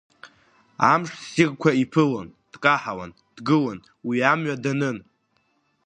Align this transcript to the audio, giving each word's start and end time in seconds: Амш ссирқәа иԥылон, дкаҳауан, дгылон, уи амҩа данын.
Амш 0.91 1.09
ссирқәа 1.21 1.69
иԥылон, 1.83 2.27
дкаҳауан, 2.51 3.11
дгылон, 3.35 3.79
уи 4.07 4.17
амҩа 4.31 4.55
данын. 4.63 4.97